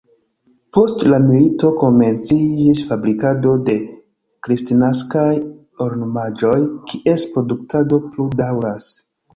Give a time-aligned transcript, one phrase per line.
[0.77, 3.77] Post la milito komenciĝis fabrikado de
[4.49, 5.29] kristnaskaj
[5.89, 6.59] ornamaĵoj,
[6.95, 8.95] kies produktado plu daŭras.